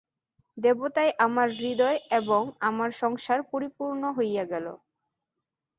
[0.57, 4.65] দেবতায় আমার হৃদয় এবং আমার সংসার পরিপূর্ণ হইয়া গেল।